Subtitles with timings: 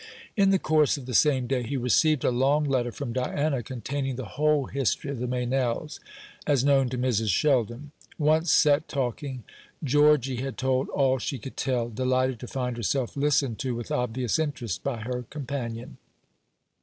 [0.35, 4.15] In the course of the same day he received a long letter from Diana containing
[4.15, 5.99] the whole history of the Meynells,
[6.47, 7.29] as known to Mrs.
[7.29, 7.91] Sheldon.
[8.17, 9.43] Once set talking,
[9.83, 14.39] Georgy had told all she could tell, delighted to find herself listened to with obvious
[14.39, 15.97] interest by her companion.